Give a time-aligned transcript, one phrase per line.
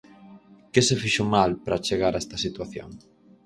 [0.73, 2.89] Que se fixo mal para chegar a esta situación?